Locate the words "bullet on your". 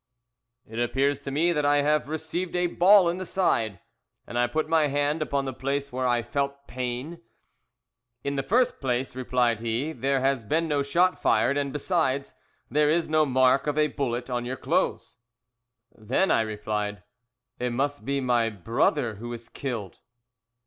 13.89-14.57